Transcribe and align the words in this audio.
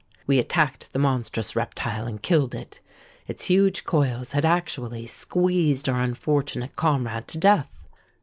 We 0.25 0.39
attacked 0.39 0.93
the 0.93 0.97
monstrous 0.97 1.55
reptile, 1.55 2.07
and 2.07 2.19
killed 2.23 2.55
it. 2.55 2.79
Its 3.27 3.43
huge 3.43 3.83
coils 3.83 4.31
had 4.31 4.45
actually 4.45 5.05
squeezed 5.05 5.87
our 5.87 6.01
unfortunate 6.01 6.75
comrade 6.75 7.27
to 7.27 7.37
death! 7.37 7.87